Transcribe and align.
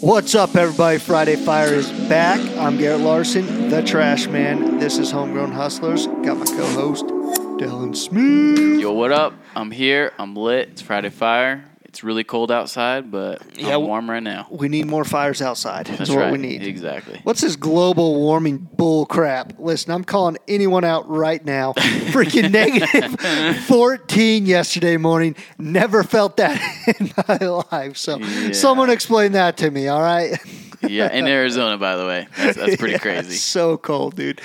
What's 0.00 0.34
up, 0.34 0.56
everybody? 0.56 0.98
Friday 0.98 1.36
Fire 1.36 1.72
is 1.72 1.88
back. 2.08 2.40
I'm 2.58 2.76
Garrett 2.78 3.02
Larson, 3.02 3.68
the 3.68 3.80
Trash 3.80 4.26
Man. 4.26 4.80
This 4.80 4.98
is 4.98 5.12
Homegrown 5.12 5.52
Hustlers. 5.52 6.08
Got 6.08 6.38
my 6.38 6.46
co-host 6.46 7.04
Dylan 7.04 7.94
Smith. 7.94 8.80
Yo, 8.80 8.90
what 8.90 9.12
up? 9.12 9.34
I'm 9.54 9.70
here. 9.70 10.12
I'm 10.18 10.34
lit. 10.34 10.70
It's 10.70 10.82
Friday 10.82 11.10
Fire. 11.10 11.64
It's 11.96 12.04
really 12.04 12.24
cold 12.24 12.52
outside, 12.52 13.10
but 13.10 13.40
Yeah, 13.56 13.76
I'm 13.76 13.86
warm 13.86 14.10
right 14.10 14.22
now. 14.22 14.46
We 14.50 14.68
need 14.68 14.84
more 14.86 15.02
fires 15.02 15.40
outside. 15.40 15.86
That's 15.86 15.96
That's 16.00 16.10
what 16.10 16.18
right. 16.18 16.32
we 16.32 16.36
need. 16.36 16.62
Exactly. 16.62 17.22
What's 17.24 17.40
this 17.40 17.56
global 17.56 18.16
warming 18.16 18.68
bull 18.76 19.06
crap? 19.06 19.54
Listen, 19.58 19.92
I'm 19.92 20.04
calling 20.04 20.36
anyone 20.46 20.84
out 20.84 21.08
right 21.08 21.42
now. 21.42 21.72
Freaking 22.12 22.50
negative 22.50 23.18
14 23.64 24.44
yesterday 24.44 24.98
morning. 24.98 25.36
Never 25.56 26.02
felt 26.02 26.36
that 26.36 26.60
in 27.00 27.14
my 27.26 27.38
life. 27.72 27.96
So, 27.96 28.18
Yeah. 28.18 28.52
someone 28.52 28.90
explain 28.90 29.32
that 29.32 29.56
to 29.56 29.70
me, 29.70 29.88
all 29.88 30.02
right? 30.02 30.38
Yeah, 30.82 31.10
in 31.10 31.26
Arizona, 31.26 31.78
by 31.78 31.96
the 31.96 32.04
way. 32.06 32.28
That's, 32.36 32.58
that's 32.58 32.76
pretty 32.76 32.92
Yeah, 32.92 32.98
crazy. 32.98 33.36
so 33.36 33.78
cold, 33.78 34.16
dude. 34.16 34.42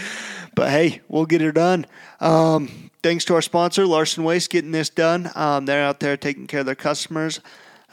But 0.56 0.70
hey, 0.70 1.02
we'll 1.10 1.26
get 1.26 1.42
it 1.42 1.52
done. 1.52 1.86
Um, 2.22 2.91
thanks 3.04 3.26
to 3.26 3.36
our 3.36 3.42
sponsor, 3.42 3.86
Larson 3.86 4.24
Waste, 4.24 4.50
getting 4.50 4.72
this 4.72 4.90
done. 4.90 5.30
Um, 5.36 5.66
they're 5.66 5.84
out 5.84 6.00
there 6.00 6.18
taking 6.18 6.48
care 6.48 6.62
of 6.62 6.66
their 6.66 6.76
customers. 6.76 7.40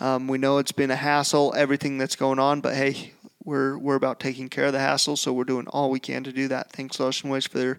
Um, 0.00 0.28
we 0.28 0.38
know 0.38 0.58
it's 0.58 0.72
been 0.72 0.90
a 0.90 0.96
hassle, 0.96 1.54
everything 1.56 1.98
that's 1.98 2.16
going 2.16 2.38
on, 2.38 2.60
but 2.60 2.74
hey, 2.74 3.12
we're 3.44 3.78
we're 3.78 3.96
about 3.96 4.20
taking 4.20 4.48
care 4.48 4.66
of 4.66 4.72
the 4.72 4.78
hassle, 4.78 5.16
so 5.16 5.32
we're 5.32 5.44
doing 5.44 5.66
all 5.68 5.90
we 5.90 6.00
can 6.00 6.22
to 6.24 6.32
do 6.32 6.48
that. 6.48 6.70
Thanks, 6.70 7.00
Larson 7.00 7.30
Waste, 7.30 7.48
for 7.48 7.58
their 7.58 7.78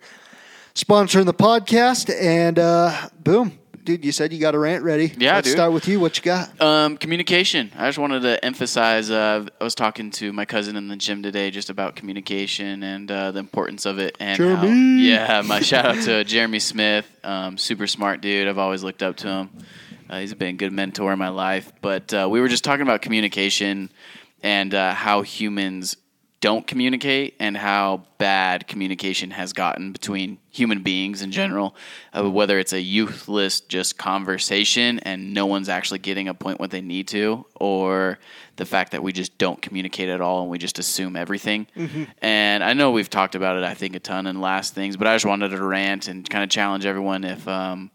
sponsoring 0.84 1.26
the 1.26 1.34
podcast. 1.34 2.10
And 2.22 2.58
uh, 2.58 3.10
boom, 3.22 3.60
dude, 3.84 4.06
you 4.06 4.12
said 4.14 4.32
you 4.32 4.40
got 4.40 4.56
a 4.56 4.60
rant 4.60 4.84
ready. 4.84 5.12
Yeah, 5.18 5.36
Let's 5.36 5.48
dude. 5.50 5.58
start 5.58 5.74
with 5.74 5.88
you. 5.90 6.00
What 6.00 6.16
you 6.18 6.24
got? 6.24 6.60
Um, 6.62 6.96
communication. 6.98 7.72
I 7.76 7.88
just 7.90 7.98
wanted 7.98 8.22
to 8.22 8.44
emphasize. 8.44 9.12
Uh, 9.12 9.46
I 9.60 9.64
was 9.64 9.76
talking 9.76 10.10
to 10.12 10.32
my 10.32 10.46
cousin 10.46 10.78
in 10.78 10.88
the 10.88 10.96
gym 10.96 11.22
today 11.22 11.52
just 11.52 11.70
about 11.70 11.96
communication 11.98 12.82
and 12.84 13.12
uh, 13.12 13.32
the 13.32 13.40
importance 13.40 13.86
of 13.86 14.00
it. 14.00 14.16
And 14.22 14.42
how- 14.42 14.64
yeah, 14.66 15.42
my 15.46 15.60
shout 15.60 15.86
out 15.86 16.02
to 16.06 16.24
Jeremy 16.24 16.60
Smith. 16.60 17.06
Um, 17.24 17.58
super 17.58 17.88
smart 17.88 18.22
dude. 18.22 18.48
I've 18.48 18.58
always 18.58 18.84
looked 18.84 19.04
up 19.04 19.18
to 19.18 19.28
him. 19.28 19.50
Uh, 20.10 20.20
he's 20.22 20.34
been 20.34 20.56
a 20.56 20.58
good 20.58 20.72
mentor 20.74 21.12
in 21.14 21.20
my 21.20 21.30
life. 21.30 21.72
But 21.82 22.14
uh, 22.14 22.28
we 22.32 22.40
were 22.42 22.48
just 22.48 22.64
talking 22.64 22.82
about 22.84 23.02
communication 23.02 23.92
and 24.42 24.74
uh, 24.74 24.94
how 24.94 25.22
humans 25.22 25.98
don't 26.42 26.66
communicate 26.66 27.36
and 27.40 27.58
how 27.58 28.04
bad 28.18 28.66
communication 28.66 29.32
has 29.32 29.52
gotten 29.52 29.92
between 29.92 30.38
human 30.50 30.82
beings 30.82 31.22
in 31.22 31.32
general, 31.32 31.76
uh, 32.14 32.30
whether 32.30 32.58
it's 32.60 32.72
a 32.72 32.82
youthless 32.82 33.68
just 33.68 33.98
conversation 33.98 35.00
and 35.00 35.34
no 35.34 35.46
one's 35.46 35.68
actually 35.68 36.00
getting 36.00 36.30
a 36.30 36.34
point 36.34 36.60
what 36.60 36.72
they 36.72 36.80
need 36.80 37.08
to, 37.10 37.46
or 37.56 38.20
the 38.56 38.66
fact 38.66 38.94
that 38.94 39.04
we 39.04 39.12
just 39.12 39.38
don't 39.38 39.62
communicate 39.62 40.08
at 40.08 40.22
all 40.22 40.42
and 40.42 40.50
we 40.50 40.58
just 40.58 40.80
assume 40.80 41.18
everything. 41.18 41.68
And 42.22 42.64
I 42.64 42.74
know 42.74 42.92
we've 42.92 43.10
talked 43.10 43.36
about 43.36 43.58
it, 43.58 43.64
I 43.64 43.74
think, 43.74 43.96
a 43.96 44.00
ton 44.00 44.26
in 44.26 44.40
last 44.40 44.74
things, 44.74 44.96
but 44.96 45.08
I 45.08 45.16
just 45.16 45.26
wanted 45.26 45.50
to 45.50 45.62
rant 45.62 46.08
and 46.08 46.30
kind 46.30 46.44
of 46.44 46.50
challenge 46.50 46.86
everyone 46.86 47.24
if. 47.24 47.48
Um, 47.48 47.92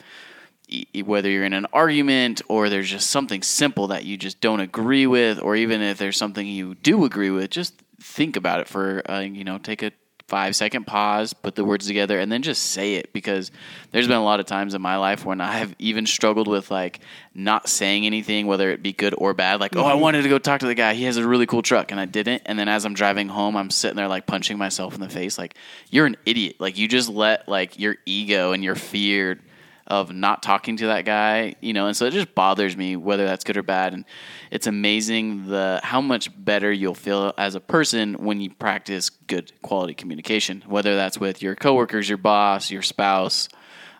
whether 1.05 1.29
you're 1.29 1.45
in 1.45 1.53
an 1.53 1.67
argument 1.75 2.41
or 2.49 2.71
there's 2.71 2.89
just 2.89 3.11
something 3.11 3.43
simple 3.43 3.89
that 3.89 4.07
you 4.07 4.17
just 4.17 4.41
don't 4.41 4.61
agree 4.61 5.07
with, 5.07 5.39
or 5.39 5.55
even 5.55 5.83
if 5.83 5.99
there's 5.99 6.17
something 6.17 6.47
you 6.47 6.75
do 6.77 7.05
agree 7.05 7.31
with, 7.31 7.51
just 7.51 7.84
think 8.05 8.37
about 8.37 8.61
it 8.61 8.69
for, 8.69 9.03
uh, 9.11 9.21
you 9.21 9.45
know, 9.45 9.59
take 9.59 9.83
a 9.83 9.91
five 10.29 10.55
second 10.55 10.87
pause, 10.87 11.33
put 11.33 11.55
the 11.55 11.65
words 11.65 11.87
together, 11.87 12.19
and 12.19 12.31
then 12.31 12.43
just 12.43 12.63
say 12.63 12.95
it 12.95 13.13
because 13.13 13.51
there's 13.93 14.07
been 14.07 14.17
a 14.17 14.25
lot 14.25 14.41
of 14.41 14.47
times 14.47 14.75
in 14.75 14.83
my 14.83 14.97
life 14.97 15.25
when 15.25 15.41
I 15.41 15.53
have 15.59 15.75
even 15.79 16.07
struggled 16.07 16.47
with 16.47 16.71
like 16.71 17.01
not 17.35 17.69
saying 17.69 18.07
anything, 18.07 18.47
whether 18.47 18.71
it 18.71 18.83
be 18.83 18.93
good 18.93 19.15
or 19.17 19.35
bad. 19.35 19.61
Like, 19.61 19.75
oh, 19.77 19.85
I 19.85 19.95
wanted 19.95 20.23
to 20.23 20.29
go 20.29 20.39
talk 20.39 20.61
to 20.61 20.67
the 20.67 20.75
guy. 20.75 20.95
He 20.95 21.05
has 21.05 21.17
a 21.17 21.27
really 21.27 21.47
cool 21.47 21.63
truck, 21.63 21.91
and 21.91 22.01
I 22.01 22.05
didn't. 22.05 22.43
And 22.47 22.59
then 22.59 22.69
as 22.69 22.85
I'm 22.85 22.95
driving 22.95 23.29
home, 23.29 23.57
I'm 23.57 23.71
sitting 23.71 23.97
there 23.97 24.09
like 24.09 24.27
punching 24.27 24.59
myself 24.59 24.95
in 24.95 25.01
the 25.01 25.09
face, 25.09 25.39
like, 25.39 25.55
you're 25.91 26.07
an 26.07 26.17
idiot. 26.27 26.57
Like, 26.59 26.79
you 26.79 26.89
just 26.89 27.09
let 27.09 27.49
like 27.49 27.79
your 27.79 27.97
ego 28.07 28.53
and 28.53 28.63
your 28.63 28.75
fear 28.75 29.39
of 29.87 30.13
not 30.13 30.43
talking 30.43 30.77
to 30.79 30.87
that 30.87 31.05
guy, 31.05 31.55
you 31.61 31.73
know, 31.73 31.87
and 31.87 31.97
so 31.97 32.07
it 32.07 32.13
just 32.13 32.35
bothers 32.35 32.77
me 32.77 32.97
whether 32.97 33.25
that's 33.25 33.45
good 33.45 33.57
or 33.57 33.63
bad. 33.63 33.93
And 33.93 34.05
it's 34.51 34.67
amazing 34.67 35.47
the 35.49 35.81
how 35.83 36.01
much 36.01 36.31
better 36.43 36.73
you'll 36.73 36.95
feel 36.95 37.35
as 37.37 37.55
a 37.55 37.61
person 37.61 38.15
when 38.15 38.41
you 38.41 38.51
practice 38.51 39.11
good 39.11 39.53
quality 39.63 39.95
communication, 39.95 40.63
whether 40.67 40.97
that's 40.97 41.19
with 41.19 41.43
your 41.43 41.55
coworkers, 41.55 42.09
your 42.09 42.19
boss, 42.19 42.71
your 42.71 42.83
spouse, 42.83 43.49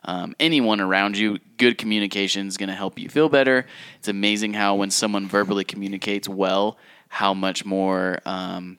um, 0.05 0.35
anyone 0.41 0.81
around 0.81 1.19
you. 1.19 1.39
Good 1.57 1.79
communication 1.79 2.47
is 2.47 2.57
going 2.57 2.69
to 2.69 2.75
help 2.75 2.99
you 2.99 3.09
feel 3.09 3.29
better. 3.29 3.67
It's 3.99 4.09
amazing 4.09 4.55
how 4.55 4.77
when 4.77 4.91
someone 4.91 5.29
verbally 5.29 5.65
communicates 5.65 6.29
well, 6.29 6.79
how 7.09 7.35
much 7.35 7.65
more. 7.65 8.19
Um, 8.25 8.79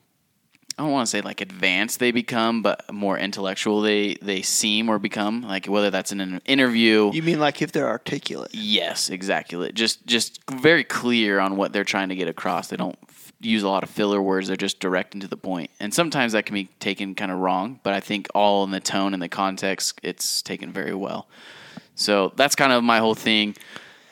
I 0.77 0.83
don't 0.83 0.91
want 0.91 1.07
to 1.07 1.09
say 1.09 1.21
like 1.21 1.39
advanced 1.39 1.99
they 1.99 2.11
become, 2.11 2.61
but 2.61 2.91
more 2.93 3.17
intellectual 3.17 3.81
they 3.81 4.15
they 4.21 4.41
seem 4.41 4.89
or 4.89 4.99
become. 4.99 5.41
Like 5.41 5.67
whether 5.67 5.89
that's 5.89 6.11
in 6.11 6.19
an 6.19 6.41
interview. 6.45 7.11
You 7.13 7.23
mean 7.23 7.39
like 7.39 7.61
if 7.61 7.71
they're 7.71 7.87
articulate? 7.87 8.53
yes, 8.53 9.09
exactly. 9.09 9.71
Just 9.71 10.05
just 10.05 10.41
very 10.51 10.83
clear 10.83 11.39
on 11.39 11.55
what 11.55 11.71
they're 11.71 11.85
trying 11.85 12.09
to 12.09 12.15
get 12.15 12.27
across. 12.27 12.67
They 12.67 12.75
don't 12.75 12.97
f- 13.07 13.31
use 13.39 13.63
a 13.63 13.69
lot 13.69 13.83
of 13.83 13.89
filler 13.89 14.21
words. 14.21 14.47
They're 14.47 14.57
just 14.57 14.81
direct 14.81 15.13
and 15.13 15.21
to 15.21 15.29
the 15.29 15.37
point. 15.37 15.71
And 15.79 15.93
sometimes 15.93 16.33
that 16.33 16.45
can 16.45 16.55
be 16.55 16.65
taken 16.81 17.15
kind 17.15 17.31
of 17.31 17.39
wrong, 17.39 17.79
but 17.83 17.93
I 17.93 18.01
think 18.01 18.27
all 18.35 18.65
in 18.65 18.71
the 18.71 18.81
tone 18.81 19.13
and 19.13 19.23
the 19.23 19.29
context, 19.29 19.99
it's 20.03 20.41
taken 20.41 20.73
very 20.73 20.93
well. 20.93 21.27
So 21.95 22.33
that's 22.35 22.55
kind 22.55 22.73
of 22.73 22.83
my 22.83 22.99
whole 22.99 23.15
thing. 23.15 23.55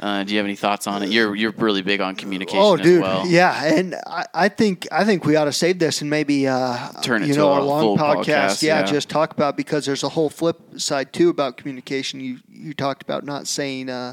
Uh, 0.04 0.22
do 0.26 0.34
you 0.34 0.38
have 0.38 0.46
any 0.46 0.56
thoughts 0.58 0.86
on 0.86 1.02
it? 1.02 1.10
You're 1.10 1.34
you're 1.34 1.52
really 1.52 1.82
big 1.82 2.02
on 2.02 2.16
communication 2.16 2.60
Oh, 2.62 2.76
dude, 2.76 3.02
well. 3.02 3.26
yeah, 3.26 3.64
and 3.64 3.96
I, 4.06 4.26
I 4.34 4.50
think 4.50 4.86
I 4.92 5.06
think 5.06 5.24
we 5.24 5.38
ought 5.38 5.46
to 5.46 5.54
save 5.54 5.80
this 5.80 6.02
and 6.02 6.10
maybe 6.10 6.46
uh, 6.46 6.92
Turn 7.02 7.24
it 7.24 7.28
you 7.28 7.34
to 7.36 7.40
know 7.40 7.50
a 7.50 7.54
our 7.54 7.62
long 7.62 7.98
podcast. 7.98 8.26
podcast, 8.26 8.64
yeah, 8.64 8.80
yeah. 8.80 8.86
just 8.86 9.08
talk 9.08 9.32
about 9.32 9.56
because 9.56 9.86
there's 9.86 10.04
a 10.04 10.10
whole 10.10 10.30
flip 10.30 10.60
side 10.78 11.14
too 11.14 11.30
about 11.30 11.56
communication. 11.56 12.20
You 12.20 12.40
you 12.50 12.74
talked 12.74 13.02
about 13.02 13.24
not 13.24 13.48
saying 13.48 13.90
uh, 13.90 14.12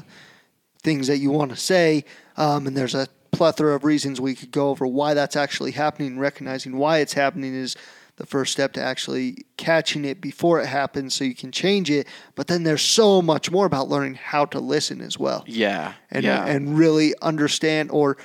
things 0.81 1.07
that 1.07 1.17
you 1.17 1.29
want 1.29 1.51
to 1.51 1.57
say, 1.57 2.05
um, 2.37 2.67
and 2.67 2.77
there's 2.77 2.95
a 2.95 3.09
plethora 3.31 3.75
of 3.75 3.83
reasons 3.83 4.21
we 4.21 4.33
could 4.33 4.51
go 4.51 4.69
over 4.69 4.87
why 4.87 5.13
that's 5.13 5.35
actually 5.35 5.71
happening. 5.71 6.17
Recognizing 6.17 6.77
why 6.77 6.99
it's 6.99 7.13
happening 7.13 7.53
is 7.53 7.75
the 8.21 8.27
first 8.27 8.51
step 8.51 8.71
to 8.73 8.81
actually 8.81 9.45
catching 9.57 10.05
it 10.05 10.21
before 10.21 10.61
it 10.61 10.67
happens, 10.67 11.15
so 11.15 11.23
you 11.23 11.33
can 11.33 11.51
change 11.51 11.89
it. 11.89 12.05
But 12.35 12.45
then 12.45 12.61
there's 12.61 12.83
so 12.83 13.19
much 13.19 13.49
more 13.49 13.65
about 13.65 13.89
learning 13.89 14.13
how 14.13 14.45
to 14.45 14.59
listen 14.59 15.01
as 15.01 15.17
well 15.17 15.43
Yeah. 15.47 15.93
and 16.11 16.23
yeah. 16.23 16.45
and 16.45 16.77
really 16.77 17.15
understand 17.23 17.89
or 17.89 18.17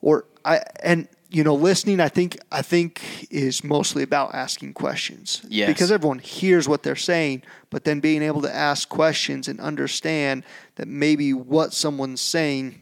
or 0.00 0.24
I 0.44 0.62
and 0.82 1.06
you 1.30 1.44
know 1.44 1.54
listening 1.54 2.00
I 2.00 2.08
think 2.08 2.38
I 2.50 2.62
think 2.62 3.28
is 3.30 3.62
mostly 3.62 4.02
about 4.02 4.34
asking 4.34 4.74
questions. 4.74 5.42
Yes. 5.48 5.68
Because 5.68 5.92
everyone 5.92 6.18
hears 6.18 6.68
what 6.68 6.82
they're 6.82 6.96
saying, 6.96 7.42
but 7.70 7.84
then 7.84 8.00
being 8.00 8.22
able 8.22 8.42
to 8.42 8.52
ask 8.52 8.88
questions 8.88 9.46
and 9.46 9.60
understand 9.60 10.42
that 10.74 10.88
maybe 10.88 11.32
what 11.32 11.72
someone's 11.72 12.20
saying 12.20 12.80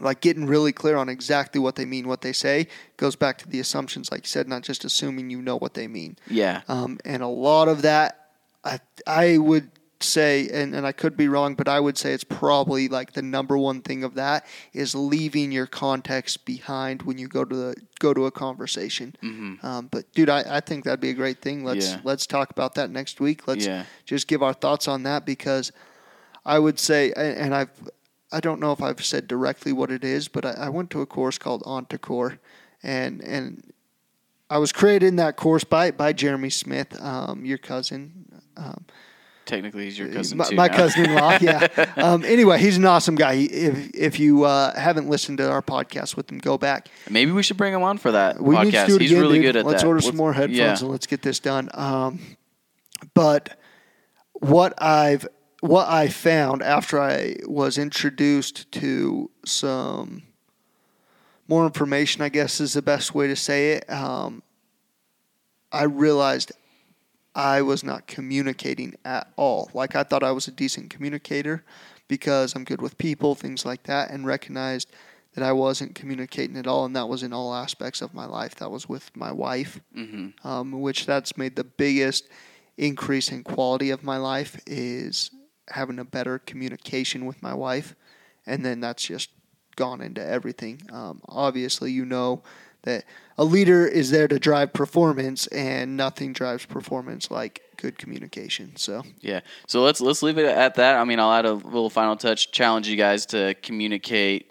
like 0.00 0.20
getting 0.20 0.46
really 0.46 0.72
clear 0.72 0.96
on 0.96 1.08
exactly 1.08 1.60
what 1.60 1.74
they 1.76 1.84
mean, 1.84 2.06
what 2.06 2.20
they 2.20 2.32
say, 2.32 2.68
goes 2.96 3.16
back 3.16 3.38
to 3.38 3.48
the 3.48 3.60
assumptions, 3.60 4.10
like 4.10 4.22
you 4.24 4.28
said, 4.28 4.48
not 4.48 4.62
just 4.62 4.84
assuming 4.84 5.30
you 5.30 5.40
know 5.40 5.56
what 5.56 5.74
they 5.74 5.88
mean. 5.88 6.16
yeah. 6.28 6.62
Um, 6.68 6.98
and 7.04 7.22
a 7.22 7.28
lot 7.28 7.68
of 7.68 7.82
that, 7.82 8.28
I, 8.64 8.80
I 9.06 9.38
would 9.38 9.70
say, 10.00 10.48
and, 10.52 10.74
and 10.74 10.86
I 10.86 10.92
could 10.92 11.16
be 11.16 11.26
wrong, 11.28 11.54
but 11.54 11.68
I 11.68 11.80
would 11.80 11.96
say 11.96 12.12
it's 12.12 12.24
probably 12.24 12.88
like 12.88 13.12
the 13.14 13.22
number 13.22 13.56
one 13.56 13.80
thing 13.80 14.04
of 14.04 14.14
that 14.16 14.44
is 14.74 14.94
leaving 14.94 15.50
your 15.50 15.66
context 15.66 16.44
behind 16.44 17.00
when 17.02 17.16
you 17.16 17.28
go 17.28 17.46
to 17.46 17.56
the 17.56 17.74
go 17.98 18.12
to 18.12 18.26
a 18.26 18.30
conversation. 18.30 19.16
Um, 19.62 19.88
but 19.90 20.12
dude, 20.12 20.28
I, 20.28 20.44
I 20.56 20.60
think 20.60 20.84
that'd 20.84 21.00
be 21.00 21.08
a 21.08 21.14
great 21.14 21.40
thing. 21.40 21.64
Let's 21.64 21.86
Yeah. 21.92 22.00
let's 22.04 22.26
talk 22.26 22.50
about 22.50 22.74
that 22.74 22.90
next 22.90 23.20
week. 23.20 23.48
Let's 23.48 23.64
Yeah. 23.66 23.84
just 24.04 24.28
give 24.28 24.42
our 24.42 24.52
thoughts 24.52 24.86
on 24.86 25.04
that 25.04 25.24
because 25.24 25.72
I 26.44 26.58
would 26.58 26.78
say, 26.78 27.12
and 27.16 27.36
and 27.38 27.54
I've 27.54 27.70
I 28.36 28.40
don't 28.40 28.60
know 28.60 28.72
if 28.72 28.82
I've 28.82 29.04
said 29.04 29.26
directly 29.28 29.72
what 29.72 29.90
it 29.90 30.04
is, 30.04 30.28
but 30.28 30.44
I, 30.44 30.52
I 30.66 30.68
went 30.68 30.90
to 30.90 31.00
a 31.00 31.06
course 31.06 31.38
called 31.38 31.62
Ontocore, 31.62 32.38
and 32.82 33.22
and 33.22 33.72
I 34.50 34.58
was 34.58 34.72
created 34.72 35.06
in 35.06 35.16
that 35.16 35.36
course 35.36 35.64
by 35.64 35.90
by 35.90 36.12
Jeremy 36.12 36.50
Smith, 36.50 36.90
um, 37.00 37.44
your 37.44 37.58
cousin. 37.58 38.40
Um, 38.56 38.84
Technically, 39.46 39.84
he's 39.84 39.96
your 39.98 40.08
cousin 40.08 40.38
my, 40.38 40.44
too. 40.48 40.56
my 40.56 40.68
cousin-in-law. 40.68 41.38
Yeah. 41.40 41.68
Um, 41.96 42.24
anyway, 42.24 42.58
he's 42.58 42.76
an 42.76 42.84
awesome 42.84 43.14
guy. 43.14 43.36
He- 43.36 43.44
If 43.68 43.90
if 43.94 44.18
you 44.18 44.42
uh, 44.44 44.74
haven't 44.76 45.08
listened 45.08 45.38
to 45.38 45.48
our 45.48 45.62
podcast 45.62 46.16
with 46.16 46.30
him, 46.32 46.38
go 46.38 46.58
back. 46.58 46.88
Maybe 47.08 47.30
we 47.30 47.42
should 47.44 47.56
bring 47.56 47.72
him 47.72 47.82
on 47.84 47.96
for 47.98 48.10
that 48.12 48.40
We 48.42 48.56
podcast. 48.56 48.64
need 48.64 48.72
to 48.72 48.86
do 48.86 48.96
it 48.96 49.00
he's 49.02 49.10
again, 49.12 49.22
really 49.22 49.38
dude. 49.38 49.44
good 49.54 49.56
at 49.56 49.64
let's 49.66 49.82
that. 49.82 49.88
order 49.88 50.00
some 50.00 50.16
more 50.16 50.32
headphones 50.32 50.58
Yeah. 50.58 50.78
and 50.80 50.88
let's 50.90 51.06
get 51.06 51.22
this 51.22 51.38
done. 51.38 51.68
Um, 51.74 52.18
but 53.14 53.56
what 54.32 54.74
I've 54.82 55.26
what 55.66 55.88
I 55.88 56.08
found 56.08 56.62
after 56.62 57.00
I 57.00 57.36
was 57.46 57.78
introduced 57.78 58.70
to 58.72 59.30
some 59.44 60.22
more 61.48 61.64
information, 61.64 62.22
I 62.22 62.28
guess 62.28 62.60
is 62.60 62.72
the 62.74 62.82
best 62.82 63.14
way 63.14 63.26
to 63.28 63.36
say 63.36 63.72
it. 63.72 63.90
Um, 63.90 64.42
I 65.72 65.84
realized 65.84 66.52
I 67.34 67.62
was 67.62 67.84
not 67.84 68.06
communicating 68.06 68.94
at 69.04 69.28
all. 69.36 69.70
Like 69.74 69.94
I 69.94 70.02
thought 70.02 70.22
I 70.22 70.32
was 70.32 70.48
a 70.48 70.52
decent 70.52 70.90
communicator 70.90 71.64
because 72.08 72.54
I'm 72.54 72.64
good 72.64 72.80
with 72.80 72.96
people, 72.98 73.34
things 73.34 73.64
like 73.64 73.82
that, 73.84 74.10
and 74.10 74.26
recognized 74.26 74.90
that 75.34 75.44
I 75.44 75.52
wasn't 75.52 75.94
communicating 75.94 76.56
at 76.56 76.66
all, 76.66 76.86
and 76.86 76.96
that 76.96 77.08
was 77.08 77.22
in 77.22 77.32
all 77.32 77.54
aspects 77.54 78.00
of 78.00 78.14
my 78.14 78.24
life. 78.24 78.54
That 78.54 78.70
was 78.70 78.88
with 78.88 79.14
my 79.14 79.32
wife, 79.32 79.80
Mm-hmm. 79.94 80.48
um, 80.48 80.80
which 80.80 81.04
that's 81.04 81.36
made 81.36 81.56
the 81.56 81.64
biggest 81.64 82.28
increase 82.78 83.30
in 83.30 83.42
quality 83.44 83.90
of 83.90 84.02
my 84.02 84.16
life 84.16 84.58
is 84.66 85.30
having 85.68 85.98
a 85.98 86.04
better 86.04 86.38
communication 86.38 87.26
with 87.26 87.42
my 87.42 87.54
wife, 87.54 87.94
and 88.46 88.64
then 88.64 88.80
that's 88.80 89.04
just 89.04 89.30
gone 89.76 90.00
into 90.00 90.24
everything. 90.24 90.80
Um, 90.92 91.20
obviously, 91.28 91.92
you 91.92 92.04
know 92.04 92.42
that 92.82 93.04
a 93.36 93.44
leader 93.44 93.86
is 93.86 94.10
there 94.10 94.28
to 94.28 94.38
drive 94.38 94.72
performance, 94.72 95.46
and 95.48 95.96
nothing 95.96 96.32
drives 96.32 96.64
performance 96.64 97.30
like 97.30 97.62
good 97.76 97.98
communication. 97.98 98.74
So. 98.76 99.02
Yeah. 99.20 99.40
So 99.66 99.82
let's 99.82 100.00
let's 100.00 100.22
leave 100.22 100.38
it 100.38 100.46
at 100.46 100.76
that. 100.76 100.96
I 100.96 101.04
mean, 101.04 101.20
I'll 101.20 101.32
add 101.32 101.46
a 101.46 101.52
little 101.52 101.90
final 101.90 102.16
touch. 102.16 102.52
Challenge 102.52 102.88
you 102.88 102.96
guys 102.96 103.26
to 103.26 103.54
communicate, 103.62 104.50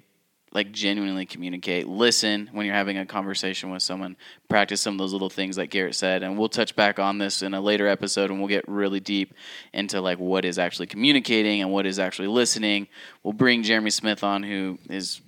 like 0.56 0.72
genuinely 0.72 1.25
communicate. 1.25 1.86
Listen 1.86 2.50
when 2.54 2.66
you're 2.66 2.74
having 2.74 2.98
a 2.98 3.06
conversation 3.06 3.69
with 3.72 3.84
someone. 3.84 4.16
Practice 4.48 4.80
some 4.81 4.94
of 4.96 4.98
those 4.98 5.12
little 5.12 5.30
things 5.30 5.57
like 5.57 5.69
Garrett 5.69 5.96
said, 5.96 6.24
and 6.24 6.38
we'll 6.40 6.48
touch 6.50 6.75
back 6.78 6.98
on 6.98 7.18
this 7.18 7.42
in 7.44 7.54
a 7.54 7.60
later 7.60 7.88
episode, 7.88 8.31
and 8.31 8.40
we'll 8.40 8.48
get 8.48 8.68
really 8.68 9.02
deep 9.02 9.34
into 9.74 10.00
like 10.00 10.18
what 10.18 10.46
is 10.46 10.57
actually 10.57 10.88
communicating 10.88 11.62
and 11.62 11.72
what 11.72 11.86
is 11.86 12.00
actually 12.00 12.30
listening. 12.30 12.88
We'll 13.22 13.34
bring 13.34 13.63
Jeremy 13.63 13.90
Smith 13.90 14.24
on, 14.24 14.44
who 14.44 14.80
is 14.90 15.19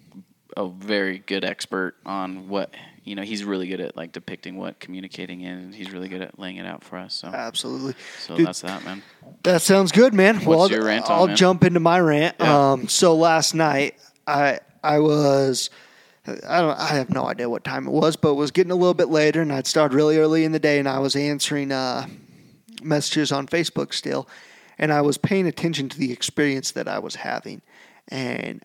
a 0.56 0.68
very 0.69 1.19
good 1.19 1.44
expert 1.44 1.95
on 2.06 2.47
what 2.47 2.74
you 3.03 3.13
know. 3.15 3.21
He's 3.24 3.44
really 3.44 3.68
good 3.68 3.81
at 3.81 3.97
like 3.97 4.13
depicting 4.13 4.56
what 4.56 4.79
communicating 4.79 5.41
is. 5.41 5.62
and 5.65 5.75
He's 5.75 5.91
really 5.91 6.07
good 6.07 6.21
at 6.21 6.39
laying 6.39 6.56
it 6.56 6.65
out 6.65 6.85
for 6.85 6.97
us. 6.97 7.13
So, 7.13 7.27
Absolutely. 7.27 7.95
so 8.19 8.38
Dude, 8.38 8.47
that's 8.47 8.62
that, 8.62 8.85
man. 8.85 9.03
That 9.44 9.62
sounds 9.62 9.91
good, 9.91 10.13
man. 10.13 10.44
well, 10.45 10.59
What's 10.59 10.71
your 10.71 10.85
rant 10.85 11.06
on, 11.06 11.12
I'll 11.12 11.27
man? 11.27 11.35
jump 11.35 11.65
into 11.65 11.81
my 11.81 12.00
rant. 12.00 12.38
Yeah. 12.39 12.71
Um, 12.71 12.88
so 12.88 13.13
last 13.15 13.53
night, 13.53 13.97
I 14.25 14.59
I 14.88 15.00
was 15.00 15.69
I 16.48 16.62
don't 16.62 16.80
I 16.80 16.88
have 16.88 17.10
no 17.10 17.25
idea 17.25 17.50
what 17.50 17.63
time 17.63 17.88
it 17.88 17.92
was, 17.92 18.16
but 18.16 18.31
it 18.31 18.36
was 18.36 18.51
getting 18.51 18.72
a 18.72 18.75
little 18.75 18.94
bit 18.94 19.10
later, 19.10 19.42
and 19.42 19.51
I'd 19.51 19.68
started 19.68 19.95
really 19.95 20.18
early 20.18 20.44
in 20.44 20.51
the 20.51 20.60
day, 20.60 20.80
and 20.80 20.88
I 20.88 21.00
was 21.00 21.16
answering 21.16 21.72
uh, 21.72 22.07
messages 22.81 23.31
on 23.31 23.48
Facebook 23.48 23.94
still, 23.94 24.28
and 24.78 24.92
I 24.92 25.01
was 25.01 25.18
paying 25.18 25.48
attention 25.48 25.89
to 25.89 25.98
the 25.98 26.12
experience 26.12 26.72
that 26.72 26.88
I 26.88 27.00
was 27.00 27.16
having, 27.16 27.62
and 28.07 28.63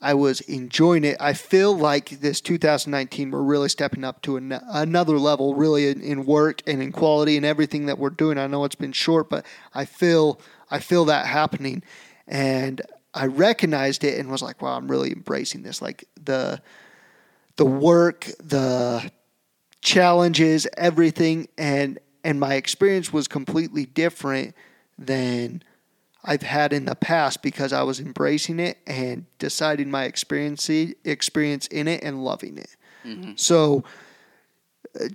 I 0.00 0.14
was 0.14 0.40
enjoying 0.42 1.04
it. 1.04 1.16
I 1.20 1.32
feel 1.32 1.76
like 1.76 2.20
this 2.20 2.40
2019 2.40 3.30
we're 3.30 3.42
really 3.42 3.68
stepping 3.68 4.04
up 4.04 4.22
to 4.22 4.36
an, 4.36 4.52
another 4.52 5.18
level, 5.18 5.54
really 5.54 5.88
in, 5.88 6.00
in 6.02 6.24
work 6.24 6.62
and 6.66 6.82
in 6.82 6.92
quality 6.92 7.36
and 7.36 7.46
everything 7.46 7.86
that 7.86 7.98
we're 7.98 8.10
doing. 8.10 8.38
I 8.38 8.46
know 8.46 8.64
it's 8.64 8.74
been 8.74 8.92
short, 8.92 9.28
but 9.30 9.44
I 9.72 9.84
feel 9.84 10.40
I 10.70 10.78
feel 10.78 11.04
that 11.06 11.26
happening, 11.26 11.82
and 12.26 12.82
I 13.14 13.26
recognized 13.26 14.04
it 14.04 14.18
and 14.18 14.30
was 14.30 14.42
like, 14.42 14.60
wow, 14.60 14.76
I'm 14.76 14.90
really 14.90 15.12
embracing 15.12 15.62
this. 15.62 15.80
Like 15.80 16.04
the 16.22 16.60
the 17.56 17.64
work, 17.64 18.28
the 18.42 19.10
challenges, 19.80 20.66
everything, 20.76 21.48
and 21.56 21.98
and 22.24 22.40
my 22.40 22.54
experience 22.54 23.12
was 23.12 23.28
completely 23.28 23.84
different 23.86 24.54
than 24.98 25.62
I've 26.24 26.42
had 26.42 26.72
in 26.72 26.86
the 26.86 26.94
past 26.94 27.42
because 27.42 27.72
I 27.72 27.82
was 27.82 28.00
embracing 28.00 28.58
it 28.58 28.78
and 28.86 29.26
deciding 29.38 29.90
my 29.90 30.04
experience 30.04 30.68
experience 30.68 31.66
in 31.68 31.86
it 31.86 32.02
and 32.02 32.24
loving 32.24 32.58
it. 32.58 32.74
So 33.36 33.84
uh, 33.86 33.88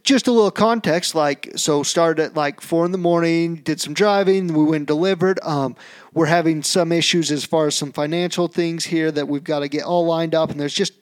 just 0.04 0.28
a 0.28 0.32
little 0.32 0.52
context 0.52 1.16
like 1.16 1.50
so 1.56 1.84
started 1.84 2.22
at 2.24 2.36
like 2.36 2.60
four 2.60 2.86
in 2.86 2.92
the 2.92 2.98
morning 2.98 3.56
did 3.56 3.80
some 3.80 3.94
driving 3.94 4.48
we 4.54 4.64
went 4.66 4.76
and 4.76 4.88
delivered 4.88 5.40
um, 5.44 5.76
we're 6.14 6.26
having 6.26 6.62
some 6.62 6.92
issues 6.92 7.32
as 7.32 7.46
far 7.46 7.68
as 7.68 7.76
some 7.76 7.92
financial 7.92 8.48
things 8.50 8.86
here 8.86 9.10
that 9.12 9.28
we've 9.28 9.44
got 9.46 9.60
to 9.60 9.70
get 9.70 9.84
all 9.84 10.06
lined 10.06 10.36
up 10.36 10.50
and 10.52 10.60
there's 10.60 10.74
just 10.74 10.94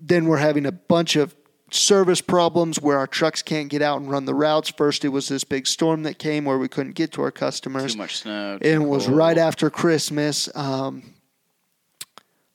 then 0.00 0.24
we're 0.26 0.38
having 0.38 0.64
a 0.64 0.72
bunch 0.72 1.16
of 1.16 1.34
service 1.70 2.20
problems 2.20 2.80
where 2.80 2.96
our 2.98 3.06
trucks 3.06 3.42
can't 3.42 3.68
get 3.68 3.82
out 3.82 4.00
and 4.00 4.10
run 4.10 4.24
the 4.24 4.34
routes 4.34 4.70
first 4.70 5.04
it 5.04 5.08
was 5.08 5.28
this 5.28 5.44
big 5.44 5.66
storm 5.66 6.02
that 6.02 6.18
came 6.18 6.44
where 6.46 6.58
we 6.58 6.66
couldn't 6.66 6.94
get 6.94 7.12
to 7.12 7.22
our 7.22 7.30
customers 7.30 7.92
Too 7.92 7.98
much 7.98 8.16
snow. 8.16 8.52
and 8.54 8.62
too 8.62 8.68
it 8.70 8.78
was 8.78 9.04
cold. 9.06 9.18
right 9.18 9.38
after 9.38 9.68
Christmas. 9.70 10.48
Um, 10.56 11.14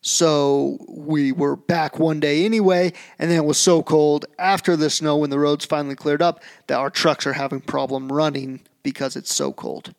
so 0.07 0.77
we 0.87 1.31
were 1.31 1.55
back 1.55 1.97
one 1.97 2.19
day 2.19 2.45
anyway, 2.45 2.93
and 3.17 3.31
then 3.31 3.37
it 3.39 3.45
was 3.45 3.57
so 3.57 3.81
cold 3.81 4.25
after 4.37 4.75
the 4.75 4.91
snow 4.91 5.17
when 5.17 5.31
the 5.31 5.39
roads 5.39 5.65
finally 5.65 5.95
cleared 5.95 6.21
up 6.21 6.43
that 6.67 6.75
our 6.77 6.91
trucks 6.91 7.25
are 7.25 7.33
having 7.33 7.59
problem 7.59 8.11
running 8.11 8.59
because 8.83 9.15
it's 9.15 9.33
so 9.33 9.51
cold. 9.51 9.95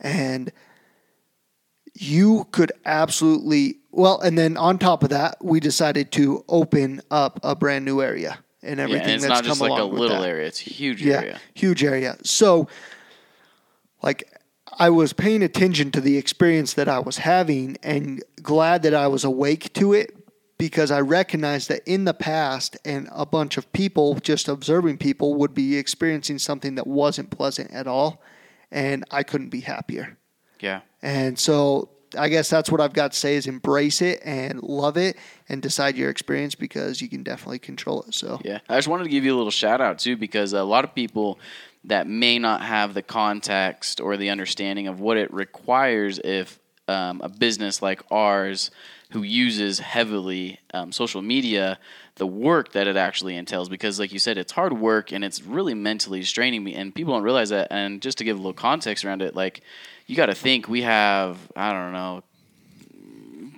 And 0.00 0.52
you 1.94 2.46
could 2.52 2.72
absolutely 2.84 3.78
well, 3.90 4.20
and 4.20 4.36
then 4.36 4.58
on 4.58 4.78
top 4.78 5.02
of 5.02 5.08
that, 5.08 5.42
we 5.42 5.60
decided 5.60 6.12
to 6.12 6.44
open 6.50 7.00
up 7.10 7.40
a 7.42 7.56
brand 7.56 7.86
new 7.86 8.02
area 8.02 8.38
and 8.62 8.78
everything 8.78 9.08
Yeah, 9.08 9.14
and 9.14 9.14
it's 9.14 9.22
that's 9.22 9.30
not 9.30 9.44
come 9.44 9.48
just 9.48 9.60
like 9.62 9.80
a 9.80 9.84
little 9.84 10.20
that. 10.20 10.28
area; 10.28 10.46
it's 10.46 10.60
a 10.60 10.70
huge 10.70 11.02
Yeah, 11.02 11.20
area. 11.20 11.40
huge 11.54 11.82
area. 11.82 12.18
So, 12.22 12.68
like, 14.02 14.30
I 14.78 14.90
was 14.90 15.12
paying 15.12 15.42
attention 15.42 15.90
to 15.92 16.00
the 16.00 16.16
experience 16.16 16.74
that 16.74 16.88
I 16.88 17.00
was 17.00 17.18
having 17.18 17.76
and 17.82 18.22
glad 18.42 18.82
that 18.82 18.94
I 18.94 19.08
was 19.08 19.24
awake 19.24 19.72
to 19.74 19.92
it 19.92 20.14
because 20.56 20.90
I 20.90 21.00
recognized 21.00 21.68
that 21.68 21.82
in 21.86 22.04
the 22.04 22.14
past 22.14 22.76
and 22.84 23.08
a 23.12 23.26
bunch 23.26 23.56
of 23.56 23.72
people, 23.72 24.14
just 24.16 24.48
observing 24.48 24.98
people, 24.98 25.34
would 25.34 25.54
be 25.54 25.76
experiencing 25.76 26.38
something 26.38 26.76
that 26.76 26.86
wasn't 26.86 27.30
pleasant 27.30 27.70
at 27.72 27.86
all. 27.86 28.22
And 28.70 29.04
I 29.10 29.22
couldn't 29.22 29.48
be 29.48 29.60
happier. 29.60 30.18
Yeah, 30.60 30.80
And 31.02 31.38
so 31.38 31.90
I 32.16 32.28
guess 32.28 32.48
that's 32.50 32.70
what 32.70 32.80
I've 32.80 32.92
got 32.92 33.12
to 33.12 33.18
say 33.18 33.36
is 33.36 33.46
embrace 33.46 34.00
it 34.02 34.20
and 34.24 34.62
love 34.62 34.96
it 34.96 35.16
and 35.48 35.60
decide 35.60 35.96
your 35.96 36.10
experience 36.10 36.54
because 36.54 37.00
you 37.00 37.08
can 37.08 37.22
definitely 37.22 37.58
control 37.58 38.02
it. 38.02 38.14
So, 38.14 38.40
yeah. 38.44 38.58
I 38.68 38.76
just 38.76 38.88
wanted 38.88 39.04
to 39.04 39.10
give 39.10 39.24
you 39.24 39.34
a 39.34 39.36
little 39.36 39.50
shout 39.50 39.80
out 39.80 39.98
too, 39.98 40.16
because 40.16 40.52
a 40.52 40.64
lot 40.64 40.84
of 40.84 40.94
people 40.94 41.38
that 41.84 42.06
may 42.06 42.38
not 42.38 42.62
have 42.62 42.94
the 42.94 43.02
context 43.02 44.00
or 44.00 44.16
the 44.16 44.30
understanding 44.30 44.88
of 44.88 45.00
what 45.00 45.16
it 45.16 45.32
requires 45.32 46.18
if 46.22 46.58
um, 46.88 47.20
a 47.22 47.28
business 47.28 47.82
like 47.82 48.02
ours, 48.10 48.70
who 49.10 49.22
uses 49.22 49.78
heavily 49.78 50.60
um, 50.74 50.92
social 50.92 51.22
media, 51.22 51.78
the 52.16 52.26
work 52.26 52.72
that 52.72 52.86
it 52.86 52.96
actually 52.96 53.36
entails. 53.36 53.68
Because, 53.68 53.98
like 53.98 54.12
you 54.12 54.18
said, 54.18 54.36
it's 54.36 54.52
hard 54.52 54.72
work 54.72 55.12
and 55.12 55.24
it's 55.24 55.42
really 55.42 55.74
mentally 55.74 56.22
straining 56.22 56.62
me, 56.62 56.74
and 56.74 56.94
people 56.94 57.14
don't 57.14 57.22
realize 57.22 57.48
that. 57.50 57.68
And 57.70 58.02
just 58.02 58.18
to 58.18 58.24
give 58.24 58.36
a 58.36 58.38
little 58.38 58.52
context 58.52 59.04
around 59.04 59.22
it, 59.22 59.34
like 59.34 59.62
you 60.06 60.16
got 60.16 60.26
to 60.26 60.34
think 60.34 60.68
we 60.68 60.82
have, 60.82 61.38
I 61.56 61.72
don't 61.72 61.92
know, 61.92 62.22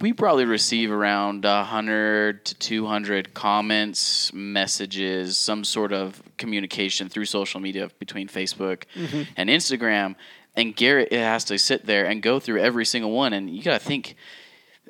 we 0.00 0.12
probably 0.12 0.46
receive 0.46 0.90
around 0.90 1.44
100 1.44 2.44
to 2.46 2.54
200 2.54 3.34
comments, 3.34 4.32
messages, 4.32 5.36
some 5.36 5.62
sort 5.64 5.92
of 5.92 6.22
communication 6.38 7.08
through 7.08 7.26
social 7.26 7.60
media 7.60 7.90
between 7.98 8.26
Facebook 8.28 8.84
mm-hmm. 8.94 9.22
and 9.36 9.50
Instagram. 9.50 10.14
And 10.56 10.74
Garrett 10.74 11.12
has 11.12 11.44
to 11.44 11.58
sit 11.58 11.86
there 11.86 12.06
and 12.06 12.22
go 12.22 12.40
through 12.40 12.60
every 12.60 12.84
single 12.84 13.10
one. 13.10 13.32
And 13.32 13.50
you 13.50 13.62
got 13.62 13.80
to 13.80 13.86
think, 13.86 14.16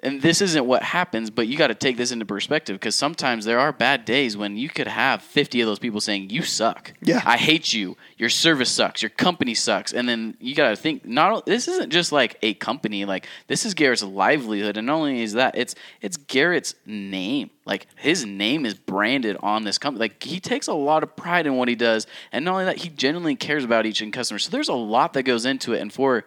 and 0.02 0.23
this 0.23 0.40
isn't 0.40 0.64
what 0.64 0.83
happens, 0.83 1.30
but 1.30 1.47
you 1.47 1.57
got 1.57 1.69
to 1.69 1.75
take 1.75 1.97
this 1.97 2.11
into 2.11 2.25
perspective 2.25 2.75
because 2.75 2.95
sometimes 2.95 3.45
there 3.45 3.59
are 3.59 3.73
bad 3.73 4.04
days 4.04 4.37
when 4.37 4.57
you 4.57 4.69
could 4.69 4.87
have 4.87 5.23
50 5.23 5.61
of 5.61 5.66
those 5.66 5.78
people 5.78 6.00
saying, 6.00 6.30
You 6.30 6.42
suck. 6.42 6.95
Yeah. 7.02 7.23
I 7.25 7.37
hate 7.37 7.73
you. 7.73 7.97
Your 8.16 8.30
service 8.30 8.71
sucks. 8.71 9.02
Your 9.02 9.11
company 9.11 9.54
sucks. 9.54 9.92
And 9.92 10.09
then 10.09 10.37
you 10.40 10.54
got 10.54 10.71
to 10.71 10.76
think, 10.76 11.04
not 11.04 11.45
this 11.45 11.69
isn't 11.69 11.90
just 11.90 12.12
like 12.12 12.37
a 12.42 12.54
company. 12.54 13.04
Like, 13.04 13.26
this 13.47 13.66
is 13.66 13.75
Garrett's 13.75 14.02
livelihood. 14.02 14.76
And 14.76 14.87
not 14.87 14.97
only 14.97 15.23
is 15.23 15.35
that, 15.35 15.57
it's, 15.57 15.75
it's 16.00 16.16
Garrett's 16.16 16.75
name. 16.87 17.50
Like, 17.66 17.87
his 17.97 18.25
name 18.25 18.64
is 18.64 18.75
branded 18.75 19.37
on 19.40 19.64
this 19.64 19.78
company. 19.78 20.00
Like, 20.00 20.23
he 20.23 20.40
takes 20.40 20.66
a 20.66 20.75
lot 20.75 21.02
of 21.02 21.14
pride 21.14 21.47
in 21.47 21.57
what 21.57 21.69
he 21.69 21.75
does. 21.75 22.07
And 22.33 22.45
not 22.45 22.52
only 22.52 22.64
that, 22.64 22.78
he 22.78 22.88
genuinely 22.88 23.37
cares 23.37 23.64
about 23.64 23.87
each 23.87 24.02
end 24.02 24.12
customer. 24.12 24.38
So 24.38 24.50
there's 24.50 24.69
a 24.69 24.75
lot 24.75 25.12
that 25.12 25.25
goes 25.25 25.45
into 25.45 25.75
it. 25.75 25.80
And 25.80 25.92
for, 25.92 26.25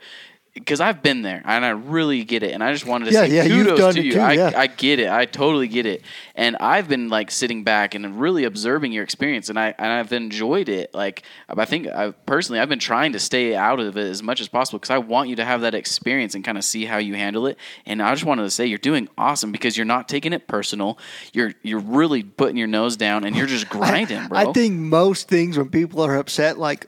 because 0.53 0.79
I've 0.79 1.01
been 1.01 1.23
there 1.23 1.41
and 1.45 1.65
I 1.65 1.69
really 1.69 2.23
get 2.23 2.43
it, 2.43 2.51
and 2.53 2.63
I 2.63 2.71
just 2.73 2.85
wanted 2.85 3.05
to 3.05 3.11
Yeah, 3.13 3.25
say 3.25 3.35
yeah, 3.35 3.47
kudos 3.47 3.95
to 3.95 4.03
you. 4.03 4.13
too, 4.13 4.19
I, 4.19 4.33
yeah. 4.33 4.51
I 4.55 4.67
get 4.67 4.99
it, 4.99 5.09
I 5.09 5.25
totally 5.25 5.67
get 5.67 5.85
it, 5.87 6.03
and 6.35 6.55
I've 6.57 6.87
been 6.87 7.09
like 7.09 7.31
sitting 7.31 7.63
back 7.63 7.95
and 7.95 8.19
really 8.21 8.43
observing 8.43 8.91
your 8.91 9.03
experience, 9.03 9.49
and 9.49 9.57
I 9.59 9.73
and 9.77 9.87
I've 9.91 10.13
enjoyed 10.13 10.69
it. 10.69 10.93
Like 10.93 11.23
I 11.49 11.65
think 11.65 11.87
I 11.87 12.11
personally, 12.11 12.59
I've 12.59 12.69
been 12.69 12.77
trying 12.79 13.13
to 13.13 13.19
stay 13.19 13.55
out 13.55 13.79
of 13.79 13.97
it 13.97 14.07
as 14.07 14.21
much 14.21 14.41
as 14.41 14.47
possible 14.47 14.77
because 14.77 14.91
I 14.91 14.99
want 14.99 15.29
you 15.29 15.35
to 15.37 15.45
have 15.45 15.61
that 15.61 15.73
experience 15.73 16.35
and 16.35 16.43
kind 16.43 16.57
of 16.57 16.63
see 16.63 16.85
how 16.85 16.97
you 16.97 17.15
handle 17.15 17.47
it. 17.47 17.57
And 17.87 18.01
I 18.01 18.13
just 18.13 18.25
wanted 18.25 18.43
to 18.43 18.51
say 18.51 18.67
you're 18.67 18.77
doing 18.77 19.09
awesome 19.17 19.51
because 19.51 19.75
you're 19.75 19.85
not 19.85 20.07
taking 20.07 20.33
it 20.33 20.47
personal. 20.47 20.99
You're 21.33 21.53
you're 21.63 21.79
really 21.79 22.21
putting 22.21 22.57
your 22.57 22.67
nose 22.67 22.95
down 22.95 23.23
and 23.23 23.35
you're 23.35 23.47
just 23.47 23.69
grinding, 23.69 24.27
bro. 24.27 24.37
I 24.37 24.53
think 24.53 24.75
most 24.75 25.27
things 25.27 25.57
when 25.57 25.69
people 25.69 26.01
are 26.01 26.15
upset, 26.15 26.59
like 26.59 26.87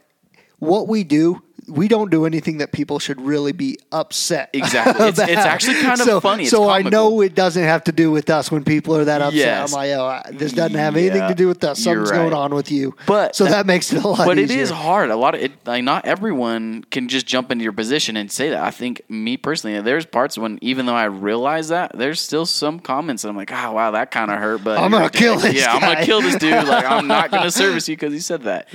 what 0.59 0.87
we 0.87 1.03
do, 1.03 1.41
we 1.67 1.87
don't 1.87 2.11
do 2.11 2.25
anything 2.25 2.59
that 2.59 2.71
people 2.71 2.99
should 2.99 3.19
really 3.19 3.51
be 3.51 3.77
upset. 3.91 4.49
Exactly. 4.53 5.07
It's- 5.07 5.29
it's 5.29 5.41
actually 5.45 5.81
kind 5.81 5.99
of 5.99 6.05
so, 6.05 6.19
funny. 6.19 6.43
It's 6.43 6.51
so 6.51 6.69
I 6.69 6.81
know 6.81 7.21
it 7.21 7.33
doesn't 7.35 7.63
have 7.63 7.83
to 7.85 7.91
do 7.91 8.11
with 8.11 8.29
us 8.29 8.51
when 8.51 8.63
people 8.63 8.95
are 8.95 9.05
that 9.05 9.21
upset. 9.21 9.35
Yes. 9.35 9.73
I'm 9.73 9.77
like, 9.77 9.89
oh, 9.91 10.31
this 10.37 10.53
doesn't 10.53 10.77
have 10.77 10.95
anything 10.95 11.21
Yeah, 11.21 11.27
to 11.29 11.35
do 11.35 11.47
with 11.47 11.63
us. 11.63 11.79
Something's 11.79 12.11
right. 12.11 12.17
going 12.17 12.33
on 12.33 12.53
with 12.53 12.71
you. 12.71 12.95
But 13.07 13.35
so 13.35 13.45
that, 13.45 13.65
makes 13.65 13.91
it 13.91 14.03
a 14.03 14.07
lot 14.07 14.25
But 14.25 14.37
easier. 14.37 14.59
it 14.59 14.61
is 14.61 14.69
hard. 14.69 15.09
A 15.09 15.15
lot 15.15 15.33
of 15.35 15.41
it, 15.41 15.51
like 15.65 15.83
not 15.83 16.05
everyone 16.05 16.83
can 16.91 17.07
just 17.07 17.25
jump 17.25 17.51
into 17.51 17.63
your 17.63 17.73
position 17.73 18.15
and 18.17 18.31
say 18.31 18.49
that. 18.49 18.63
I 18.63 18.71
think 18.71 19.01
me 19.09 19.37
personally, 19.37 19.79
there's 19.81 20.05
parts 20.05 20.37
when 20.37 20.59
even 20.61 20.85
though 20.85 20.93
I 20.95 21.05
realize 21.05 21.69
that, 21.69 21.97
there's 21.97 22.21
still 22.21 22.45
some 22.45 22.79
comments 22.79 23.23
that 23.23 23.29
I'm 23.29 23.35
like, 23.37 23.51
oh 23.51 23.71
wow, 23.71 23.91
that 23.91 24.11
kind 24.11 24.29
of 24.29 24.37
hurt. 24.39 24.63
But 24.63 24.77
I'm 24.79 24.91
gonna 24.91 25.09
kill 25.09 25.37
this 25.39 25.55
Yeah, 25.55 25.73
I'm 25.73 25.81
gonna 25.81 26.05
kill 26.05 26.21
this 26.21 26.35
dude. 26.35 26.67
Like 26.67 26.85
I'm 26.85 27.07
not 27.07 27.31
gonna 27.31 27.51
service 27.63 27.89
you 27.89 27.95
because 27.95 28.13
he 28.13 28.19
said 28.19 28.43
that. 28.43 28.67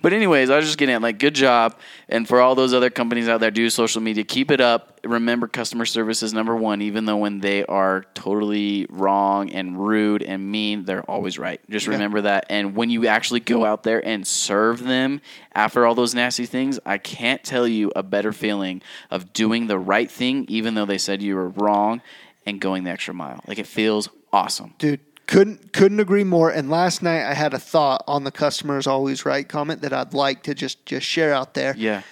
But 0.00 0.12
anyways, 0.14 0.48
I 0.48 0.56
was 0.56 0.64
just 0.66 0.78
getting 0.78 0.94
at 0.94 1.02
like, 1.02 1.18
good 1.18 1.34
job. 1.34 1.76
And 2.08 2.26
for 2.30 2.40
all 2.40 2.54
those 2.54 2.72
other 2.72 2.90
companies 2.90 3.28
out 3.28 3.40
there, 3.40 3.50
do 3.50 3.68
social 3.68 4.00
media, 4.00 4.22
keep 4.22 4.52
it 4.52 4.60
up. 4.60 5.00
Remember, 5.02 5.48
customer 5.48 5.84
service 5.84 6.22
is 6.22 6.32
number 6.32 6.54
one. 6.54 6.80
Even 6.80 7.04
though 7.04 7.16
when 7.16 7.40
they 7.40 7.64
are 7.66 8.04
totally 8.14 8.86
wrong 8.88 9.50
and 9.50 9.76
rude 9.84 10.22
and 10.22 10.48
mean, 10.50 10.84
they're 10.84 11.02
always 11.02 11.40
right. 11.40 11.60
Just 11.68 11.88
remember 11.88 12.20
that. 12.20 12.46
And 12.48 12.76
when 12.76 12.88
you 12.88 13.08
actually 13.08 13.40
go 13.40 13.64
out 13.64 13.82
there 13.82 14.04
and 14.06 14.24
serve 14.24 14.84
them 14.84 15.20
after 15.56 15.84
all 15.84 15.96
those 15.96 16.14
nasty 16.14 16.46
things, 16.46 16.78
I 16.86 16.98
can't 16.98 17.42
tell 17.42 17.66
you 17.66 17.90
a 17.96 18.02
better 18.04 18.32
feeling 18.32 18.80
of 19.10 19.32
doing 19.32 19.66
the 19.66 19.78
right 19.78 20.10
thing, 20.10 20.46
even 20.48 20.74
though 20.74 20.86
they 20.86 20.98
said 20.98 21.20
you 21.20 21.34
were 21.34 21.48
wrong, 21.48 22.00
and 22.46 22.60
going 22.60 22.84
the 22.84 22.90
extra 22.90 23.12
mile. 23.12 23.42
Like 23.48 23.58
it 23.58 23.66
feels 23.66 24.08
awesome. 24.32 24.74
Dude, 24.78 25.00
couldn't 25.26 25.72
couldn't 25.72 25.98
agree 25.98 26.24
more. 26.24 26.50
And 26.50 26.70
last 26.70 27.02
night 27.02 27.28
I 27.28 27.34
had 27.34 27.54
a 27.54 27.58
thought 27.58 28.04
on 28.06 28.22
the 28.22 28.30
customers 28.30 28.86
always 28.86 29.24
right 29.24 29.48
comment 29.48 29.82
that 29.82 29.92
I'd 29.92 30.14
like 30.14 30.44
to 30.44 30.54
just 30.54 30.86
just 30.86 31.06
share 31.06 31.34
out 31.34 31.54
there. 31.54 31.74
Yeah. 31.76 32.02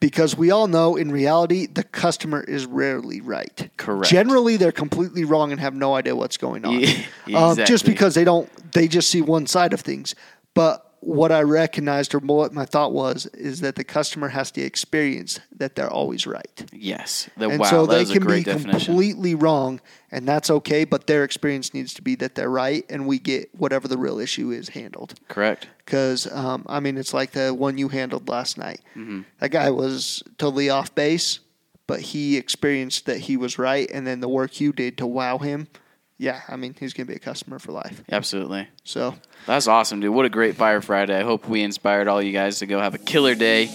Because 0.00 0.36
we 0.36 0.52
all 0.52 0.68
know 0.68 0.94
in 0.94 1.10
reality 1.10 1.66
the 1.66 1.82
customer 1.82 2.40
is 2.40 2.66
rarely 2.66 3.20
right. 3.20 3.68
Correct. 3.76 4.08
Generally 4.10 4.58
they're 4.58 4.70
completely 4.70 5.24
wrong 5.24 5.50
and 5.50 5.60
have 5.60 5.74
no 5.74 5.94
idea 5.94 6.14
what's 6.14 6.36
going 6.36 6.64
on. 6.64 6.80
Yeah, 7.26 7.48
um, 7.48 7.56
just 7.56 7.84
because 7.84 8.14
they 8.14 8.24
don't 8.24 8.48
they 8.72 8.86
just 8.86 9.10
see 9.10 9.22
one 9.22 9.46
side 9.46 9.72
of 9.72 9.80
things. 9.80 10.14
But 10.54 10.87
what 11.00 11.30
I 11.30 11.42
recognized 11.42 12.14
or 12.14 12.18
what 12.18 12.52
my 12.52 12.64
thought 12.64 12.92
was 12.92 13.26
is 13.26 13.60
that 13.60 13.76
the 13.76 13.84
customer 13.84 14.28
has 14.28 14.50
to 14.52 14.62
experience 14.62 15.38
that 15.56 15.76
they're 15.76 15.90
always 15.90 16.26
right. 16.26 16.64
Yes. 16.72 17.30
The, 17.36 17.48
And 17.50 17.60
wow, 17.60 17.70
so 17.70 17.86
they 17.86 18.04
can 18.04 18.26
be 18.26 18.42
definition. 18.42 18.70
completely 18.70 19.34
wrong, 19.34 19.80
and 20.10 20.26
that's 20.26 20.50
okay. 20.50 20.84
But 20.84 21.06
their 21.06 21.24
experience 21.24 21.72
needs 21.72 21.94
to 21.94 22.02
be 22.02 22.14
that 22.16 22.34
they're 22.34 22.50
right, 22.50 22.84
and 22.90 23.06
we 23.06 23.18
get 23.18 23.54
whatever 23.54 23.86
the 23.86 23.98
real 23.98 24.18
issue 24.18 24.50
is 24.50 24.70
handled. 24.70 25.14
Correct. 25.28 25.68
Because 25.84 26.30
um, 26.32 26.64
I 26.68 26.80
mean, 26.80 26.98
it's 26.98 27.14
like 27.14 27.30
the 27.32 27.54
one 27.54 27.78
you 27.78 27.88
handled 27.88 28.28
last 28.28 28.58
night. 28.58 28.80
Mm-hmm. 28.96 29.22
That 29.38 29.50
guy 29.50 29.70
was 29.70 30.22
totally 30.36 30.68
off 30.68 30.94
base, 30.94 31.40
but 31.86 32.00
he 32.00 32.36
experienced 32.36 33.06
that 33.06 33.18
he 33.18 33.36
was 33.36 33.58
right, 33.58 33.88
and 33.92 34.06
then 34.06 34.20
the 34.20 34.28
work 34.28 34.60
you 34.60 34.72
did 34.72 34.98
to 34.98 35.06
wow 35.06 35.38
him. 35.38 35.68
Yeah, 36.18 36.40
I 36.48 36.56
mean, 36.56 36.74
he's 36.78 36.92
gonna 36.94 37.06
be 37.06 37.14
a 37.14 37.18
customer 37.20 37.58
for 37.60 37.70
life. 37.72 38.02
Absolutely. 38.10 38.66
So 38.84 39.14
That's 39.46 39.68
awesome, 39.68 40.00
dude. 40.00 40.12
What 40.14 40.26
a 40.26 40.28
great 40.28 40.56
Fire 40.56 40.80
Friday. 40.80 41.16
I 41.16 41.22
hope 41.22 41.48
we 41.48 41.62
inspired 41.62 42.08
all 42.08 42.20
you 42.20 42.32
guys 42.32 42.58
to 42.58 42.66
go 42.66 42.80
have 42.80 42.94
a 42.94 42.98
killer 42.98 43.34
day, 43.36 43.66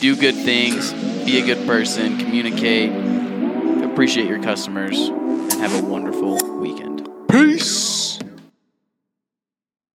do 0.00 0.14
good 0.16 0.36
things, 0.36 0.92
be 1.24 1.40
a 1.40 1.44
good 1.44 1.66
person, 1.66 2.16
communicate, 2.18 2.90
appreciate 3.84 4.28
your 4.28 4.42
customers, 4.42 4.98
and 4.98 5.52
have 5.54 5.74
a 5.82 5.86
wonderful 5.86 6.38
weekend. 6.60 6.89